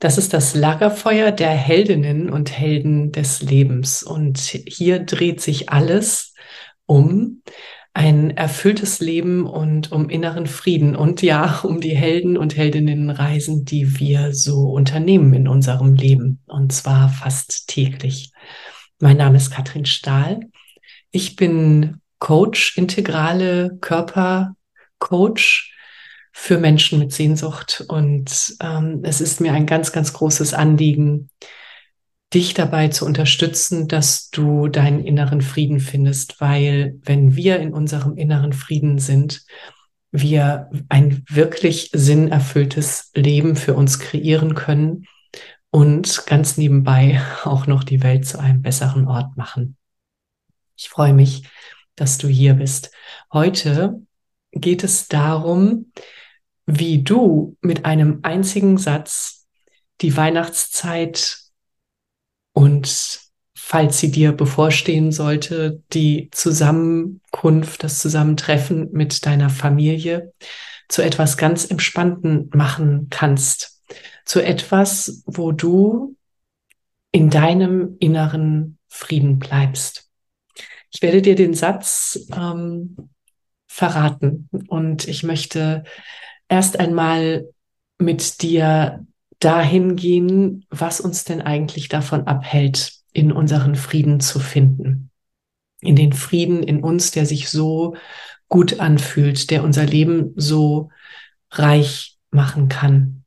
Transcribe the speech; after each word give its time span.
Das 0.00 0.18
ist 0.18 0.32
das 0.32 0.54
Lagerfeuer 0.54 1.32
der 1.32 1.50
Heldinnen 1.50 2.30
und 2.30 2.50
Helden 2.50 3.12
des 3.12 3.42
Lebens. 3.42 4.02
Und 4.02 4.38
hier 4.38 5.00
dreht 5.00 5.40
sich 5.40 5.70
alles 5.70 6.34
um 6.86 7.42
ein 7.94 8.36
erfülltes 8.36 8.98
Leben 8.98 9.46
und 9.46 9.92
um 9.92 10.10
inneren 10.10 10.46
Frieden 10.46 10.96
und 10.96 11.22
ja, 11.22 11.60
um 11.62 11.80
die 11.80 11.94
Helden 11.94 12.36
und 12.36 12.56
Heldinnenreisen, 12.56 13.64
die 13.64 14.00
wir 14.00 14.34
so 14.34 14.70
unternehmen 14.72 15.32
in 15.32 15.46
unserem 15.46 15.94
Leben. 15.94 16.40
Und 16.46 16.72
zwar 16.72 17.08
fast 17.08 17.68
täglich. 17.68 18.32
Mein 19.00 19.16
Name 19.16 19.36
ist 19.36 19.52
Katrin 19.52 19.86
Stahl. 19.86 20.40
Ich 21.12 21.36
bin 21.36 22.00
Coach, 22.18 22.76
integrale 22.76 23.78
Körpercoach 23.80 25.73
für 26.36 26.58
Menschen 26.58 26.98
mit 26.98 27.12
Sehnsucht. 27.12 27.84
Und 27.88 28.56
ähm, 28.60 29.00
es 29.04 29.20
ist 29.20 29.40
mir 29.40 29.52
ein 29.52 29.66
ganz, 29.66 29.92
ganz 29.92 30.12
großes 30.12 30.52
Anliegen, 30.52 31.30
dich 32.34 32.54
dabei 32.54 32.88
zu 32.88 33.06
unterstützen, 33.06 33.86
dass 33.86 34.30
du 34.30 34.66
deinen 34.66 35.04
inneren 35.04 35.40
Frieden 35.40 35.78
findest, 35.78 36.40
weil 36.40 36.98
wenn 37.02 37.36
wir 37.36 37.60
in 37.60 37.72
unserem 37.72 38.16
inneren 38.16 38.52
Frieden 38.52 38.98
sind, 38.98 39.44
wir 40.10 40.70
ein 40.88 41.22
wirklich 41.28 41.90
sinnerfülltes 41.92 43.12
Leben 43.14 43.54
für 43.54 43.74
uns 43.74 44.00
kreieren 44.00 44.56
können 44.56 45.06
und 45.70 46.26
ganz 46.26 46.56
nebenbei 46.56 47.22
auch 47.44 47.68
noch 47.68 47.84
die 47.84 48.02
Welt 48.02 48.26
zu 48.26 48.40
einem 48.40 48.60
besseren 48.60 49.06
Ort 49.06 49.36
machen. 49.36 49.76
Ich 50.76 50.88
freue 50.88 51.14
mich, 51.14 51.44
dass 51.94 52.18
du 52.18 52.26
hier 52.26 52.54
bist. 52.54 52.90
Heute 53.32 54.00
geht 54.50 54.82
es 54.82 55.06
darum, 55.06 55.92
wie 56.66 57.02
du 57.02 57.56
mit 57.60 57.84
einem 57.84 58.20
einzigen 58.22 58.78
Satz 58.78 59.46
die 60.00 60.16
Weihnachtszeit 60.16 61.38
und 62.52 63.20
falls 63.54 63.98
sie 63.98 64.10
dir 64.10 64.32
bevorstehen 64.32 65.10
sollte, 65.12 65.82
die 65.92 66.28
Zusammenkunft, 66.32 67.82
das 67.82 68.00
Zusammentreffen 68.00 68.92
mit 68.92 69.24
deiner 69.26 69.50
Familie 69.50 70.32
zu 70.88 71.02
etwas 71.02 71.36
ganz 71.36 71.70
Entspannten 71.70 72.50
machen 72.52 73.08
kannst. 73.10 73.82
Zu 74.24 74.40
etwas, 74.40 75.22
wo 75.26 75.52
du 75.52 76.16
in 77.10 77.30
deinem 77.30 77.96
inneren 78.00 78.78
Frieden 78.88 79.38
bleibst. 79.38 80.10
Ich 80.90 81.02
werde 81.02 81.22
dir 81.22 81.34
den 81.34 81.54
Satz 81.54 82.26
ähm, 82.34 83.10
verraten 83.66 84.48
und 84.68 85.08
ich 85.08 85.22
möchte 85.22 85.84
erst 86.48 86.78
einmal 86.78 87.48
mit 87.98 88.42
dir 88.42 89.06
dahin 89.38 89.96
gehen, 89.96 90.64
was 90.70 91.00
uns 91.00 91.24
denn 91.24 91.42
eigentlich 91.42 91.88
davon 91.88 92.26
abhält, 92.26 92.92
in 93.12 93.30
unseren 93.30 93.76
Frieden 93.76 94.20
zu 94.20 94.40
finden. 94.40 95.10
In 95.80 95.96
den 95.96 96.12
Frieden 96.12 96.62
in 96.62 96.82
uns, 96.82 97.10
der 97.10 97.26
sich 97.26 97.48
so 97.48 97.96
gut 98.48 98.80
anfühlt, 98.80 99.50
der 99.50 99.62
unser 99.62 99.84
Leben 99.84 100.32
so 100.36 100.90
reich 101.50 102.18
machen 102.30 102.68
kann. 102.68 103.24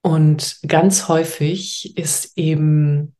Und 0.00 0.58
ganz 0.66 1.08
häufig 1.08 1.96
ist 1.96 2.36
eben 2.36 3.14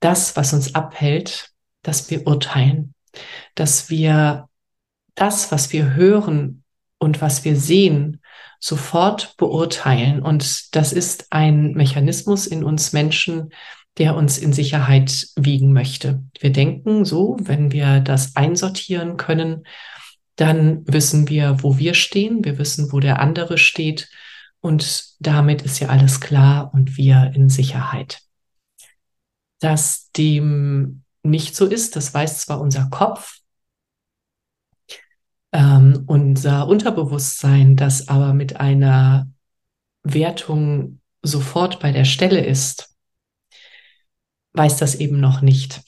das, 0.00 0.36
was 0.36 0.52
uns 0.52 0.74
abhält, 0.74 1.50
dass 1.82 2.10
wir 2.10 2.26
urteilen, 2.26 2.94
dass 3.54 3.90
wir 3.90 4.48
das, 5.14 5.52
was 5.52 5.72
wir 5.72 5.94
hören 5.94 6.61
und 7.02 7.20
was 7.20 7.44
wir 7.44 7.56
sehen, 7.56 8.20
sofort 8.60 9.36
beurteilen. 9.36 10.22
Und 10.22 10.74
das 10.76 10.92
ist 10.92 11.26
ein 11.30 11.72
Mechanismus 11.72 12.46
in 12.46 12.62
uns 12.62 12.92
Menschen, 12.92 13.52
der 13.98 14.14
uns 14.14 14.38
in 14.38 14.52
Sicherheit 14.52 15.26
wiegen 15.34 15.72
möchte. 15.72 16.22
Wir 16.38 16.52
denken 16.52 17.04
so, 17.04 17.36
wenn 17.40 17.72
wir 17.72 17.98
das 17.98 18.36
einsortieren 18.36 19.16
können, 19.16 19.64
dann 20.36 20.86
wissen 20.86 21.28
wir, 21.28 21.62
wo 21.62 21.76
wir 21.76 21.94
stehen, 21.94 22.44
wir 22.44 22.56
wissen, 22.56 22.92
wo 22.92 23.00
der 23.00 23.20
andere 23.20 23.58
steht 23.58 24.08
und 24.60 25.16
damit 25.18 25.62
ist 25.62 25.80
ja 25.80 25.88
alles 25.88 26.20
klar 26.20 26.72
und 26.72 26.96
wir 26.96 27.32
in 27.34 27.48
Sicherheit. 27.48 28.20
Dass 29.58 30.10
dem 30.12 31.02
nicht 31.24 31.56
so 31.56 31.66
ist, 31.66 31.96
das 31.96 32.14
weiß 32.14 32.42
zwar 32.42 32.60
unser 32.60 32.88
Kopf, 32.90 33.41
ähm, 35.52 36.04
unser 36.06 36.66
Unterbewusstsein, 36.66 37.76
das 37.76 38.08
aber 38.08 38.32
mit 38.32 38.58
einer 38.58 39.28
Wertung 40.02 41.00
sofort 41.22 41.78
bei 41.80 41.92
der 41.92 42.04
Stelle 42.04 42.44
ist, 42.44 42.94
weiß 44.54 44.78
das 44.78 44.94
eben 44.94 45.20
noch 45.20 45.42
nicht. 45.42 45.82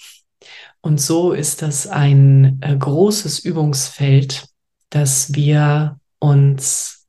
Und 0.81 1.01
so 1.01 1.33
ist 1.33 1.63
das 1.63 1.87
ein 1.87 2.61
äh, 2.61 2.77
großes 2.77 3.39
Übungsfeld, 3.39 4.47
dass 4.91 5.35
wir 5.35 5.99
uns 6.19 7.09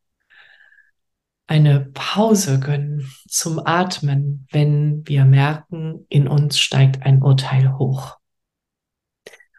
eine 1.48 1.82
Pause 1.94 2.60
gönnen 2.60 3.12
zum 3.28 3.60
Atmen, 3.64 4.48
wenn 4.52 5.06
wir 5.08 5.26
merken, 5.26 6.06
in 6.10 6.28
uns 6.28 6.58
steigt 6.58 7.04
ein 7.04 7.22
Urteil 7.22 7.78
hoch. 7.78 8.18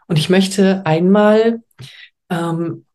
Und 0.08 0.18
ich 0.18 0.28
möchte 0.28 0.84
einmal 0.86 1.62
ähm, 2.30 2.85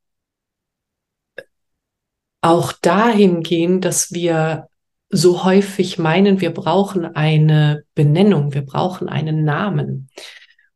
auch 2.41 2.73
dahin 2.73 3.43
gehen, 3.43 3.81
dass 3.81 4.11
wir 4.11 4.67
so 5.09 5.43
häufig 5.43 5.99
meinen, 5.99 6.41
wir 6.41 6.53
brauchen 6.53 7.05
eine 7.05 7.83
Benennung, 7.93 8.53
wir 8.53 8.63
brauchen 8.63 9.09
einen 9.09 9.43
Namen. 9.43 10.09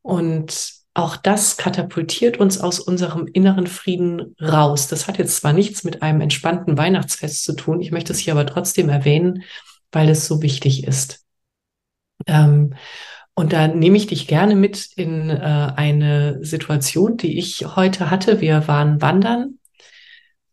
Und 0.01 0.73
auch 0.93 1.17
das 1.17 1.57
katapultiert 1.57 2.37
uns 2.37 2.59
aus 2.59 2.79
unserem 2.79 3.27
inneren 3.27 3.67
Frieden 3.67 4.35
raus. 4.41 4.87
Das 4.87 5.07
hat 5.07 5.17
jetzt 5.17 5.37
zwar 5.37 5.53
nichts 5.53 5.83
mit 5.83 6.01
einem 6.01 6.21
entspannten 6.21 6.77
Weihnachtsfest 6.77 7.43
zu 7.43 7.53
tun, 7.53 7.81
ich 7.81 7.91
möchte 7.91 8.13
es 8.13 8.19
hier 8.19 8.33
aber 8.33 8.45
trotzdem 8.45 8.89
erwähnen, 8.89 9.43
weil 9.91 10.09
es 10.09 10.27
so 10.27 10.41
wichtig 10.41 10.85
ist. 10.85 11.25
Ähm, 12.27 12.75
und 13.33 13.51
da 13.51 13.67
nehme 13.67 13.97
ich 13.97 14.07
dich 14.07 14.27
gerne 14.27 14.55
mit 14.55 14.87
in 14.95 15.29
äh, 15.29 15.73
eine 15.75 16.43
Situation, 16.43 17.17
die 17.17 17.37
ich 17.37 17.65
heute 17.75 18.09
hatte. 18.09 18.39
Wir 18.39 18.67
waren 18.67 19.01
wandern 19.01 19.59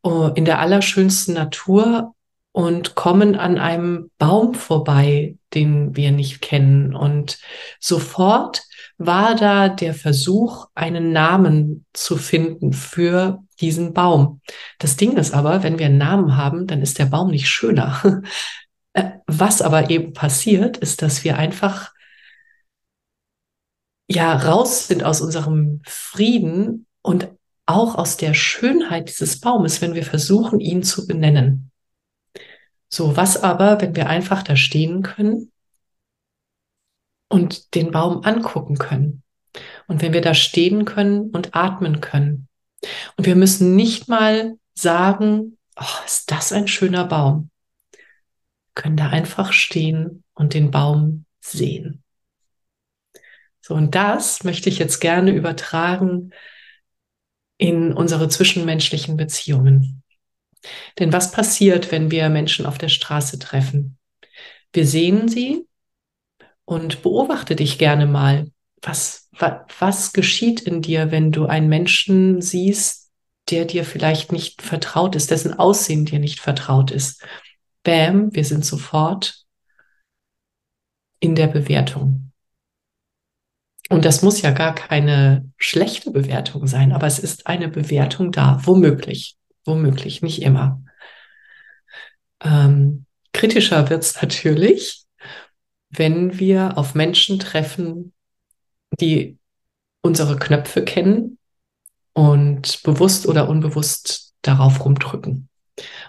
in 0.05 0.45
der 0.45 0.59
allerschönsten 0.59 1.35
Natur 1.35 2.15
und 2.53 2.95
kommen 2.95 3.35
an 3.35 3.59
einem 3.59 4.11
Baum 4.19 4.55
vorbei, 4.55 5.37
den 5.55 5.97
wir 5.97 6.13
nicht 6.13 6.43
kennen. 6.43 6.95
Und 6.95 7.39
sofort 7.81 8.63
war 8.99 9.35
da 9.35 9.69
der 9.69 9.95
Versuch, 9.95 10.67
einen 10.75 11.13
Namen 11.13 11.87
zu 11.93 12.17
finden 12.17 12.73
für 12.73 13.43
diesen 13.61 13.95
Baum. 13.95 14.41
Das 14.79 14.97
Ding 14.97 15.17
ist 15.17 15.33
aber, 15.33 15.63
wenn 15.63 15.79
wir 15.79 15.87
einen 15.87 15.99
Namen 15.99 16.37
haben, 16.37 16.67
dann 16.67 16.83
ist 16.83 16.99
der 16.99 17.07
Baum 17.07 17.31
nicht 17.31 17.49
schöner. 17.49 18.23
Äh, 18.95 19.13
was 19.27 19.63
aber 19.63 19.89
eben 19.89 20.13
passiert, 20.13 20.77
ist, 20.77 21.01
dass 21.01 21.25
wir 21.25 21.39
einfach 21.39 21.95
ja 24.07 24.37
raus 24.37 24.87
sind 24.87 25.03
aus 25.03 25.23
unserem 25.23 25.81
Frieden 25.87 26.87
und 27.01 27.31
auch 27.73 27.95
aus 27.95 28.17
der 28.17 28.35
Schönheit 28.35 29.09
dieses 29.09 29.41
Baumes, 29.41 29.81
wenn 29.81 29.95
wir 29.95 30.05
versuchen, 30.05 30.61
ihn 30.61 30.83
zu 30.83 31.07
benennen. 31.07 31.71
So, 32.89 33.17
was 33.17 33.43
aber, 33.43 33.81
wenn 33.81 33.97
wir 33.97 34.09
einfach 34.09 34.43
da 34.43 34.57
stehen 34.57 35.03
können 35.03 35.51
und 37.29 37.75
den 37.75 37.91
Baum 37.91 38.23
angucken 38.25 38.77
können? 38.77 39.23
Und 39.87 40.03
wenn 40.03 40.13
wir 40.13 40.21
da 40.21 40.35
stehen 40.35 40.85
können 40.85 41.31
und 41.31 41.55
atmen 41.55 42.01
können. 42.01 42.49
Und 43.17 43.27
wir 43.27 43.37
müssen 43.37 43.77
nicht 43.77 44.09
mal 44.09 44.55
sagen, 44.75 45.59
oh, 45.77 46.05
ist 46.07 46.31
das 46.31 46.53
ein 46.53 46.69
schöner 46.69 47.05
Baum. 47.05 47.51
Wir 47.93 48.83
können 48.83 48.97
da 48.97 49.09
einfach 49.09 49.53
stehen 49.53 50.25
und 50.35 50.55
den 50.55 50.71
Baum 50.71 51.27
sehen. 51.41 52.03
So, 53.61 53.75
und 53.75 53.95
das 53.95 54.45
möchte 54.45 54.69
ich 54.69 54.79
jetzt 54.79 55.01
gerne 55.01 55.31
übertragen 55.31 56.33
in 57.63 57.93
unsere 57.93 58.29
zwischenmenschlichen 58.29 59.17
Beziehungen. 59.17 60.03
Denn 60.99 61.13
was 61.13 61.31
passiert, 61.31 61.93
wenn 61.93 62.11
wir 62.11 62.29
Menschen 62.29 62.67
auf 62.67 62.77
der 62.77 62.89
Straße 62.89 63.39
treffen? 63.39 63.99
Wir 64.73 64.85
sehen 64.85 65.29
sie 65.29 65.69
und 66.65 67.03
beobachte 67.03 67.55
dich 67.55 67.79
gerne 67.79 68.07
mal. 68.07 68.51
Was, 68.83 69.29
was, 69.39 69.61
was 69.79 70.13
geschieht 70.13 70.61
in 70.61 70.83
dir, 70.83 71.13
wenn 71.13 71.31
du 71.31 71.47
einen 71.47 71.69
Menschen 71.69 72.43
siehst, 72.43 73.13
der 73.49 73.65
dir 73.65 73.85
vielleicht 73.85 74.33
nicht 74.33 74.61
vertraut 74.61 75.15
ist, 75.15 75.31
dessen 75.31 75.57
Aussehen 75.57 76.05
dir 76.05 76.19
nicht 76.19 76.41
vertraut 76.41 76.91
ist? 76.91 77.25
Bam, 77.85 78.35
wir 78.35 78.45
sind 78.45 78.65
sofort 78.65 79.45
in 81.21 81.37
der 81.37 81.47
Bewertung. 81.47 82.22
Und 83.93 84.07
das 84.07 84.23
muss 84.23 84.41
ja 84.41 84.53
gar 84.53 84.75
keine 84.75 85.51
schlechte 85.59 86.13
Bewertung 86.13 86.67
sein, 86.67 86.93
aber 86.93 87.07
es 87.07 87.19
ist 87.19 87.47
eine 87.47 87.69
Bewertung 87.69 88.33
da, 88.33 88.59
womöglich, 88.65 89.37
womöglich, 89.67 90.23
nicht 90.23 90.41
immer. 90.41 90.83
Ähm, 92.43 93.05
kritischer 93.35 93.91
wird 93.91 94.03
es 94.03 94.23
natürlich, 94.23 95.05
wenn 95.91 96.39
wir 96.39 96.79
auf 96.79 96.95
Menschen 96.95 97.39
treffen, 97.39 98.15
die 98.99 99.37
unsere 100.01 100.39
Knöpfe 100.39 100.83
kennen 100.85 101.37
und 102.15 102.83
bewusst 102.85 103.27
oder 103.27 103.47
unbewusst 103.51 104.33
darauf 104.41 104.87
rumdrücken. 104.87 105.51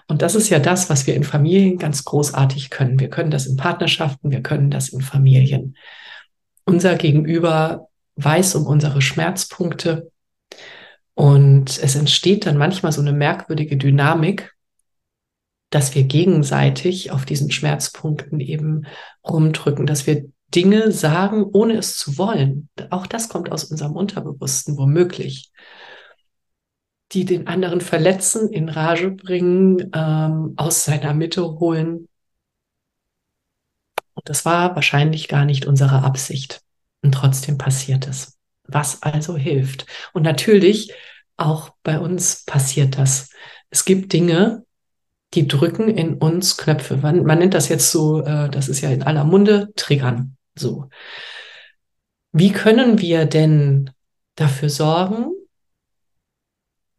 Und 0.08 0.22
das 0.22 0.34
ist 0.34 0.48
ja 0.48 0.58
das, 0.58 0.88
was 0.88 1.06
wir 1.06 1.16
in 1.16 1.24
Familien 1.24 1.76
ganz 1.76 2.02
großartig 2.06 2.70
können. 2.70 2.98
Wir 2.98 3.10
können 3.10 3.30
das 3.30 3.44
in 3.44 3.58
Partnerschaften, 3.58 4.30
wir 4.30 4.42
können 4.42 4.70
das 4.70 4.88
in 4.88 5.02
Familien. 5.02 5.76
Unser 6.64 6.96
Gegenüber 6.96 7.88
weiß 8.16 8.54
um 8.56 8.66
unsere 8.66 9.02
Schmerzpunkte 9.02 10.10
und 11.14 11.78
es 11.82 11.94
entsteht 11.94 12.46
dann 12.46 12.56
manchmal 12.56 12.92
so 12.92 13.00
eine 13.00 13.12
merkwürdige 13.12 13.76
Dynamik, 13.76 14.54
dass 15.70 15.94
wir 15.94 16.04
gegenseitig 16.04 17.10
auf 17.10 17.24
diesen 17.24 17.50
Schmerzpunkten 17.50 18.40
eben 18.40 18.86
rumdrücken, 19.26 19.86
dass 19.86 20.06
wir 20.06 20.26
Dinge 20.54 20.92
sagen, 20.92 21.44
ohne 21.52 21.74
es 21.74 21.96
zu 21.96 22.16
wollen. 22.16 22.68
Auch 22.90 23.06
das 23.06 23.28
kommt 23.28 23.50
aus 23.50 23.64
unserem 23.64 23.96
Unterbewussten 23.96 24.76
womöglich. 24.76 25.50
Die 27.12 27.24
den 27.24 27.46
anderen 27.46 27.80
verletzen, 27.80 28.48
in 28.50 28.68
Rage 28.68 29.10
bringen, 29.10 29.90
ähm, 29.94 30.54
aus 30.56 30.84
seiner 30.84 31.14
Mitte 31.14 31.44
holen. 31.44 32.08
Das 34.24 34.44
war 34.44 34.74
wahrscheinlich 34.74 35.28
gar 35.28 35.44
nicht 35.44 35.66
unsere 35.66 36.02
Absicht. 36.02 36.60
Und 37.02 37.12
trotzdem 37.12 37.58
passiert 37.58 38.08
es. 38.08 38.38
Was 38.66 39.02
also 39.02 39.36
hilft? 39.36 39.86
Und 40.12 40.22
natürlich, 40.22 40.92
auch 41.36 41.70
bei 41.82 41.98
uns 41.98 42.44
passiert 42.44 42.96
das. 42.98 43.30
Es 43.70 43.84
gibt 43.84 44.12
Dinge, 44.12 44.64
die 45.34 45.48
drücken 45.48 45.88
in 45.88 46.14
uns 46.14 46.56
Knöpfe. 46.56 46.96
Man, 46.96 47.24
man 47.24 47.38
nennt 47.38 47.54
das 47.54 47.68
jetzt 47.68 47.90
so, 47.90 48.22
äh, 48.22 48.48
das 48.48 48.68
ist 48.68 48.80
ja 48.80 48.90
in 48.90 49.02
aller 49.02 49.24
Munde, 49.24 49.72
Triggern. 49.76 50.36
So. 50.54 50.88
Wie 52.32 52.52
können 52.52 53.00
wir 53.00 53.26
denn 53.26 53.90
dafür 54.36 54.70
sorgen, 54.70 55.32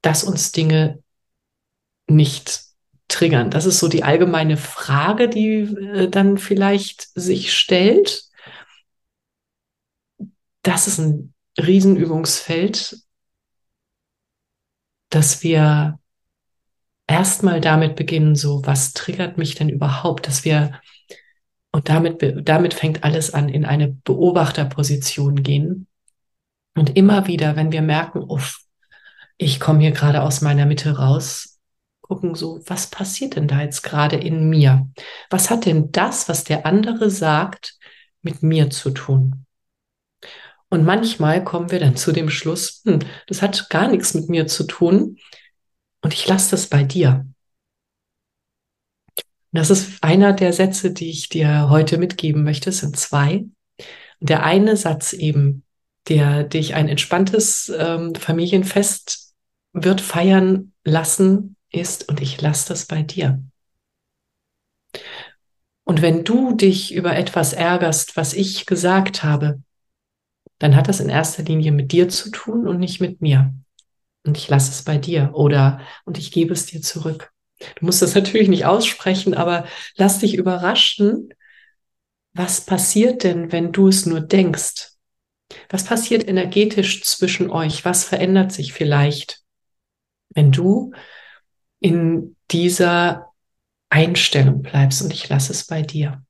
dass 0.01 0.23
uns 0.23 0.51
Dinge 0.51 1.01
nicht 2.07 2.64
triggern? 3.15 3.49
Das 3.49 3.65
ist 3.65 3.79
so 3.79 3.87
die 3.87 4.03
allgemeine 4.03 4.57
Frage, 4.57 5.29
die 5.29 5.59
äh, 5.61 6.09
dann 6.09 6.37
vielleicht 6.37 7.07
sich 7.15 7.53
stellt. 7.53 8.23
Das 10.63 10.87
ist 10.87 10.99
ein 10.99 11.33
Riesenübungsfeld, 11.57 12.97
dass 15.09 15.43
wir 15.43 15.99
erstmal 17.07 17.61
damit 17.61 17.95
beginnen, 17.95 18.35
so, 18.35 18.65
was 18.65 18.93
triggert 18.93 19.37
mich 19.37 19.55
denn 19.55 19.69
überhaupt, 19.69 20.27
dass 20.27 20.43
wir, 20.43 20.81
und 21.71 21.87
damit, 21.87 22.47
damit 22.47 22.73
fängt 22.73 23.03
alles 23.03 23.33
an, 23.33 23.47
in 23.47 23.63
eine 23.63 23.89
Beobachterposition 23.89 25.43
gehen. 25.43 25.87
Und 26.75 26.97
immer 26.97 27.27
wieder, 27.27 27.55
wenn 27.55 27.71
wir 27.71 27.81
merken, 27.81 28.19
uff, 28.19 28.59
ich 29.37 29.59
komme 29.59 29.79
hier 29.79 29.91
gerade 29.91 30.23
aus 30.23 30.41
meiner 30.41 30.65
Mitte 30.65 30.97
raus, 30.97 31.54
gucken 32.07 32.35
so, 32.35 32.61
was 32.67 32.87
passiert 32.87 33.35
denn 33.35 33.47
da 33.47 33.61
jetzt 33.61 33.81
gerade 33.81 34.15
in 34.15 34.47
mir? 34.47 34.87
Was 35.31 35.49
hat 35.49 35.65
denn 35.65 35.91
das, 35.91 36.29
was 36.29 36.43
der 36.43 36.65
andere 36.65 37.09
sagt, 37.09 37.79
mit 38.21 38.43
mir 38.43 38.69
zu 38.69 38.91
tun? 38.91 39.45
Und 40.69 40.85
manchmal 40.85 41.43
kommen 41.43 41.71
wir 41.71 41.79
dann 41.79 41.95
zu 41.95 42.11
dem 42.11 42.29
Schluss, 42.29 42.83
hm, 42.85 42.99
das 43.25 43.41
hat 43.41 43.69
gar 43.69 43.87
nichts 43.87 44.13
mit 44.13 44.29
mir 44.29 44.45
zu 44.45 44.65
tun, 44.65 45.17
und 46.01 46.13
ich 46.13 46.27
lasse 46.27 46.51
das 46.51 46.67
bei 46.67 46.83
dir. 46.83 47.25
Das 49.51 49.71
ist 49.71 50.03
einer 50.03 50.33
der 50.33 50.53
Sätze, 50.53 50.91
die 50.91 51.09
ich 51.09 51.29
dir 51.29 51.69
heute 51.71 51.97
mitgeben 51.97 52.43
möchte. 52.43 52.69
Es 52.69 52.79
sind 52.79 52.95
zwei. 52.95 53.45
Der 54.19 54.43
eine 54.43 54.77
Satz 54.77 55.13
eben, 55.13 55.63
der 56.07 56.43
dich 56.43 56.75
ein 56.75 56.89
entspanntes 56.89 57.73
ähm, 57.75 58.13
Familienfest 58.13 59.33
wird 59.73 59.99
feiern 59.99 60.73
lassen, 60.83 61.54
ist, 61.75 62.09
und 62.09 62.21
ich 62.21 62.41
lasse 62.41 62.69
das 62.69 62.85
bei 62.85 63.03
dir. 63.03 63.43
Und 65.83 66.01
wenn 66.01 66.23
du 66.23 66.53
dich 66.53 66.93
über 66.93 67.15
etwas 67.15 67.53
ärgerst, 67.53 68.17
was 68.17 68.33
ich 68.33 68.65
gesagt 68.65 69.23
habe, 69.23 69.61
dann 70.57 70.75
hat 70.75 70.87
das 70.87 70.99
in 70.99 71.09
erster 71.09 71.43
Linie 71.43 71.71
mit 71.71 71.91
dir 71.91 72.09
zu 72.09 72.31
tun 72.31 72.67
und 72.67 72.79
nicht 72.79 73.01
mit 73.01 73.21
mir 73.21 73.53
und 74.25 74.37
ich 74.37 74.49
lasse 74.49 74.71
es 74.71 74.83
bei 74.83 74.97
dir 74.97 75.31
oder 75.33 75.79
und 76.03 76.17
ich 76.17 76.31
gebe 76.31 76.53
es 76.53 76.65
dir 76.65 76.81
zurück. 76.81 77.31
Du 77.75 77.85
musst 77.85 78.01
das 78.01 78.15
natürlich 78.15 78.49
nicht 78.49 78.65
aussprechen, 78.65 79.33
aber 79.33 79.65
lass 79.95 80.19
dich 80.19 80.35
überraschen, 80.35 81.33
was 82.33 82.61
passiert 82.61 83.23
denn, 83.23 83.51
wenn 83.53 83.71
du 83.71 83.87
es 83.87 84.05
nur 84.05 84.19
denkst? 84.19 84.91
Was 85.69 85.85
passiert 85.85 86.27
energetisch 86.27 87.03
zwischen 87.03 87.49
euch? 87.49 87.85
Was 87.85 88.03
verändert 88.03 88.51
sich 88.51 88.73
vielleicht, 88.73 89.41
wenn 90.29 90.51
du 90.51 90.91
in 91.85 92.35
dieser 92.49 93.31
Einstellung 93.89 94.63
bleibst 94.63 95.03
und 95.03 95.13
ich 95.13 95.29
lasse 95.29 95.51
es 95.51 95.67
bei 95.67 95.83
dir? 95.83 96.25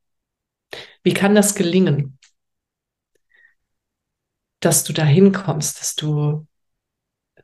Wie 1.02 1.13
kann 1.13 1.34
das 1.34 1.56
gelingen? 1.56 2.19
Dass 4.60 4.84
du 4.84 4.92
dahin 4.92 5.31
kommst, 5.31 5.80
dass 5.80 5.96
du 5.96 6.46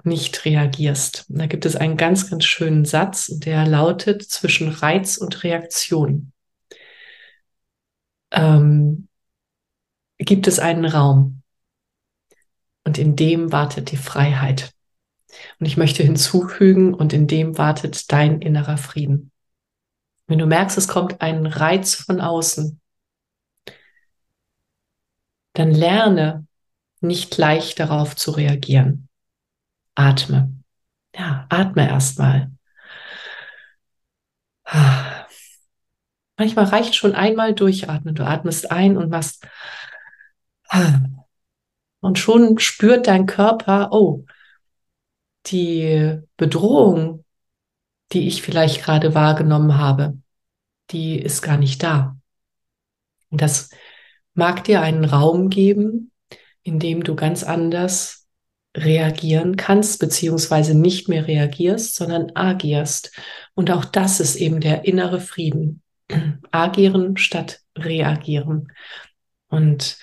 nicht 0.03 0.43
reagierst. 0.43 1.25
da 1.29 1.45
gibt 1.45 1.65
es 1.65 1.77
einen 1.77 1.95
ganz, 1.95 2.29
ganz 2.29 2.43
schönen 2.43 2.83
Satz, 2.83 3.27
der 3.27 3.65
lautet 3.65 4.23
zwischen 4.23 4.67
Reiz 4.67 5.15
und 5.15 5.45
Reaktion. 5.45 6.33
Ähm, 8.31 9.07
gibt 10.17 10.47
es 10.47 10.59
einen 10.59 10.83
Raum 10.83 11.43
und 12.83 12.97
in 12.97 13.15
dem 13.15 13.53
wartet 13.53 13.91
die 13.91 13.97
Freiheit. 13.97 14.73
Und 15.59 15.65
ich 15.65 15.77
möchte 15.77 16.03
hinzufügen, 16.03 16.93
und 16.93 17.13
in 17.13 17.27
dem 17.27 17.57
wartet 17.57 18.11
dein 18.11 18.41
innerer 18.41 18.77
Frieden. 18.77 19.31
Wenn 20.27 20.39
du 20.39 20.45
merkst, 20.45 20.77
es 20.77 20.87
kommt 20.87 21.21
ein 21.21 21.45
Reiz 21.45 21.95
von 21.95 22.21
außen, 22.21 22.79
dann 25.53 25.71
lerne 25.71 26.45
nicht 27.01 27.37
leicht 27.37 27.79
darauf 27.79 28.15
zu 28.15 28.31
reagieren 28.31 29.09
atme. 29.95 30.53
Ja, 31.15 31.45
atme 31.49 31.87
erstmal. 31.87 32.51
Manchmal 36.37 36.65
reicht 36.65 36.95
schon 36.95 37.13
einmal 37.13 37.53
durchatmen. 37.53 38.15
Du 38.15 38.25
atmest 38.25 38.71
ein 38.71 38.97
und 38.97 39.09
machst. 39.09 39.47
Und 41.99 42.17
schon 42.17 42.57
spürt 42.57 43.07
dein 43.07 43.25
Körper, 43.25 43.89
oh, 43.91 44.25
die 45.47 46.19
Bedrohung, 46.37 47.25
die 48.11 48.27
ich 48.27 48.41
vielleicht 48.41 48.83
gerade 48.83 49.15
wahrgenommen 49.15 49.77
habe, 49.77 50.17
die 50.91 51.17
ist 51.17 51.41
gar 51.41 51.57
nicht 51.57 51.81
da. 51.83 52.17
Und 53.29 53.41
das 53.41 53.69
mag 54.33 54.63
dir 54.63 54.81
einen 54.81 55.05
Raum 55.05 55.49
geben, 55.49 56.11
in 56.63 56.79
dem 56.79 57.03
du 57.03 57.15
ganz 57.15 57.43
anders 57.43 58.27
reagieren 58.75 59.57
kannst, 59.57 59.99
beziehungsweise 59.99 60.75
nicht 60.77 61.09
mehr 61.09 61.27
reagierst, 61.27 61.95
sondern 61.95 62.31
agierst. 62.35 63.11
Und 63.53 63.71
auch 63.71 63.85
das 63.85 64.19
ist 64.19 64.35
eben 64.35 64.61
der 64.61 64.85
innere 64.85 65.19
Frieden. 65.19 65.81
Agieren 66.51 67.17
statt 67.17 67.61
reagieren. 67.77 68.71
Und 69.47 69.97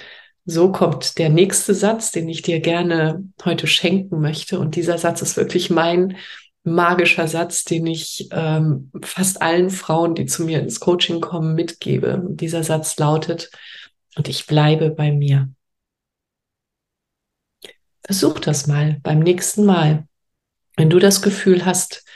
so 0.50 0.72
kommt 0.72 1.18
der 1.18 1.28
nächste 1.28 1.74
Satz, 1.74 2.10
den 2.10 2.26
ich 2.26 2.40
dir 2.40 2.60
gerne 2.60 3.22
heute 3.44 3.66
schenken 3.66 4.22
möchte. 4.22 4.58
Und 4.58 4.76
dieser 4.76 4.96
Satz 4.96 5.20
ist 5.20 5.36
wirklich 5.36 5.68
mein 5.68 6.16
magischer 6.64 7.28
Satz, 7.28 7.64
den 7.64 7.86
ich 7.86 8.30
ähm, 8.32 8.90
fast 9.02 9.42
allen 9.42 9.68
Frauen, 9.68 10.14
die 10.14 10.24
zu 10.24 10.44
mir 10.44 10.60
ins 10.60 10.80
Coaching 10.80 11.20
kommen, 11.20 11.54
mitgebe. 11.54 12.22
dieser 12.30 12.64
Satz 12.64 12.96
lautet, 12.96 13.50
und 14.16 14.26
ich 14.26 14.46
bleibe 14.46 14.88
bei 14.88 15.12
mir. 15.12 15.50
Versuch 18.02 18.38
das 18.38 18.66
mal 18.66 19.00
beim 19.02 19.18
nächsten 19.18 19.66
Mal. 19.66 20.08
Wenn 20.76 20.88
du 20.88 20.98
das 20.98 21.20
Gefühl 21.20 21.66
hast, 21.66 22.06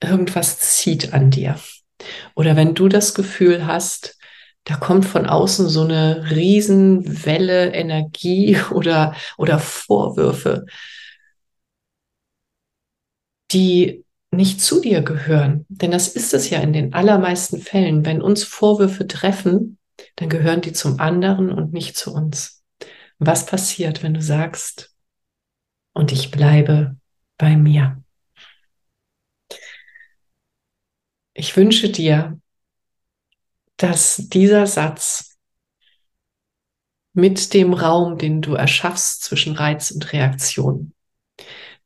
irgendwas 0.00 0.60
zieht 0.60 1.12
an 1.12 1.32
dir. 1.32 1.58
Oder 2.36 2.54
wenn 2.54 2.76
du 2.76 2.88
das 2.88 3.14
Gefühl 3.14 3.66
hast, 3.66 4.16
da 4.64 4.76
kommt 4.76 5.04
von 5.04 5.26
außen 5.26 5.68
so 5.68 5.82
eine 5.82 6.30
Riesenwelle 6.30 7.72
Energie 7.72 8.56
oder, 8.70 9.14
oder 9.36 9.58
Vorwürfe, 9.58 10.66
die 13.50 14.04
nicht 14.30 14.60
zu 14.60 14.80
dir 14.80 15.02
gehören. 15.02 15.66
Denn 15.68 15.90
das 15.90 16.08
ist 16.08 16.32
es 16.32 16.48
ja 16.50 16.60
in 16.60 16.72
den 16.72 16.94
allermeisten 16.94 17.60
Fällen. 17.60 18.04
Wenn 18.06 18.22
uns 18.22 18.44
Vorwürfe 18.44 19.06
treffen, 19.06 19.78
dann 20.16 20.28
gehören 20.28 20.62
die 20.62 20.72
zum 20.72 21.00
anderen 21.00 21.52
und 21.52 21.72
nicht 21.72 21.96
zu 21.96 22.14
uns. 22.14 22.64
Was 23.18 23.46
passiert, 23.46 24.02
wenn 24.02 24.14
du 24.14 24.22
sagst, 24.22 24.90
und 25.94 26.10
ich 26.10 26.30
bleibe 26.30 26.96
bei 27.36 27.56
mir? 27.56 28.02
Ich 31.34 31.56
wünsche 31.56 31.90
dir, 31.90 32.40
dass 33.82 34.16
dieser 34.16 34.66
Satz 34.66 35.36
mit 37.14 37.52
dem 37.52 37.74
Raum, 37.74 38.16
den 38.16 38.40
du 38.40 38.54
erschaffst 38.54 39.22
zwischen 39.22 39.54
Reiz 39.54 39.90
und 39.90 40.12
Reaktion, 40.12 40.92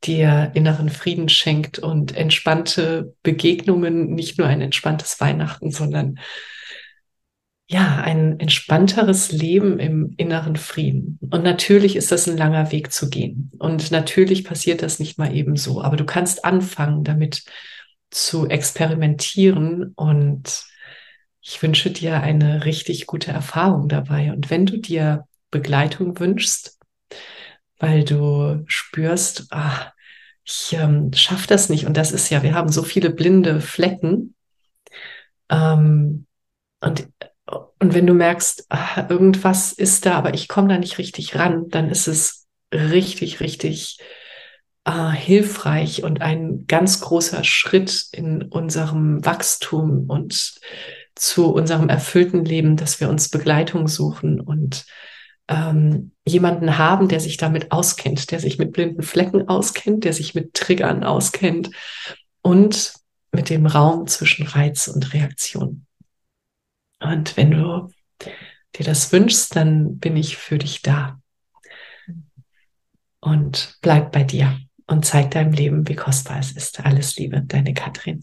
dir 0.04 0.52
inneren 0.54 0.88
Frieden 0.88 1.28
schenkt 1.28 1.78
und 1.78 2.14
entspannte 2.14 3.14
Begegnungen, 3.22 4.14
nicht 4.14 4.38
nur 4.38 4.46
ein 4.46 4.60
entspanntes 4.60 5.20
Weihnachten, 5.20 5.70
sondern 5.70 6.18
ja, 7.68 7.96
ein 7.96 8.38
entspannteres 8.38 9.32
Leben 9.32 9.80
im 9.80 10.14
inneren 10.16 10.54
Frieden. 10.54 11.18
Und 11.32 11.42
natürlich 11.42 11.96
ist 11.96 12.12
das 12.12 12.28
ein 12.28 12.36
langer 12.36 12.70
Weg 12.70 12.92
zu 12.92 13.10
gehen. 13.10 13.50
Und 13.58 13.90
natürlich 13.90 14.44
passiert 14.44 14.82
das 14.82 15.00
nicht 15.00 15.18
mal 15.18 15.34
eben 15.34 15.56
so. 15.56 15.82
Aber 15.82 15.96
du 15.96 16.04
kannst 16.04 16.44
anfangen, 16.44 17.02
damit 17.02 17.42
zu 18.10 18.46
experimentieren. 18.46 19.94
Und 19.96 20.64
ich 21.48 21.62
wünsche 21.62 21.92
dir 21.92 22.20
eine 22.22 22.64
richtig 22.64 23.06
gute 23.06 23.30
Erfahrung 23.30 23.88
dabei. 23.88 24.32
Und 24.32 24.50
wenn 24.50 24.66
du 24.66 24.78
dir 24.78 25.28
Begleitung 25.52 26.18
wünschst, 26.18 26.76
weil 27.78 28.04
du 28.04 28.64
spürst, 28.66 29.46
ah, 29.50 29.92
ich 30.42 30.72
ähm, 30.72 31.12
schaffe 31.12 31.46
das 31.46 31.68
nicht. 31.68 31.86
Und 31.86 31.96
das 31.96 32.10
ist 32.10 32.30
ja, 32.30 32.42
wir 32.42 32.54
haben 32.54 32.72
so 32.72 32.82
viele 32.82 33.10
blinde 33.10 33.60
Flecken. 33.60 34.34
Ähm, 35.48 36.26
und, 36.80 37.08
und 37.78 37.94
wenn 37.94 38.08
du 38.08 38.14
merkst, 38.14 38.66
ach, 38.68 39.08
irgendwas 39.08 39.72
ist 39.72 40.04
da, 40.04 40.14
aber 40.14 40.34
ich 40.34 40.48
komme 40.48 40.68
da 40.68 40.78
nicht 40.78 40.98
richtig 40.98 41.36
ran, 41.36 41.68
dann 41.68 41.88
ist 41.88 42.08
es 42.08 42.48
richtig, 42.74 43.38
richtig 43.38 43.98
äh, 44.84 45.10
hilfreich 45.10 46.02
und 46.02 46.22
ein 46.22 46.66
ganz 46.66 47.00
großer 47.00 47.44
Schritt 47.44 48.08
in 48.10 48.42
unserem 48.42 49.24
Wachstum 49.24 50.10
und 50.10 50.58
zu 51.16 51.52
unserem 51.52 51.88
erfüllten 51.88 52.44
Leben, 52.44 52.76
dass 52.76 53.00
wir 53.00 53.08
uns 53.08 53.30
Begleitung 53.30 53.88
suchen 53.88 54.40
und 54.40 54.84
ähm, 55.48 56.12
jemanden 56.26 56.78
haben, 56.78 57.08
der 57.08 57.20
sich 57.20 57.36
damit 57.36 57.72
auskennt, 57.72 58.30
der 58.30 58.38
sich 58.38 58.58
mit 58.58 58.72
blinden 58.72 59.02
Flecken 59.02 59.48
auskennt, 59.48 60.04
der 60.04 60.12
sich 60.12 60.34
mit 60.34 60.54
Triggern 60.54 61.04
auskennt 61.04 61.70
und 62.42 62.92
mit 63.32 63.50
dem 63.50 63.66
Raum 63.66 64.06
zwischen 64.06 64.46
Reiz 64.46 64.88
und 64.88 65.12
Reaktion. 65.14 65.86
Und 67.00 67.36
wenn 67.36 67.50
du 67.50 67.90
dir 68.76 68.84
das 68.84 69.12
wünschst, 69.12 69.56
dann 69.56 69.98
bin 69.98 70.16
ich 70.16 70.36
für 70.36 70.58
dich 70.58 70.82
da. 70.82 71.20
Und 73.20 73.78
bleib 73.80 74.12
bei 74.12 74.24
dir 74.24 74.58
und 74.86 75.04
zeig 75.04 75.30
deinem 75.32 75.52
Leben, 75.52 75.88
wie 75.88 75.96
kostbar 75.96 76.38
es 76.38 76.52
ist. 76.52 76.84
Alles 76.84 77.16
Liebe, 77.16 77.42
deine 77.42 77.74
Katrin. 77.74 78.22